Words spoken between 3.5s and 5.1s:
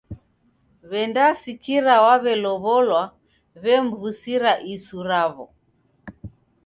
w'emw'usira isu